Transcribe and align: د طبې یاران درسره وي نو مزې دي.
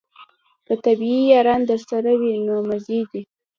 د 0.67 0.69
طبې 0.83 1.15
یاران 1.31 1.61
درسره 1.71 2.11
وي 2.21 2.33
نو 2.45 2.55
مزې 2.67 2.99
دي. 3.11 3.21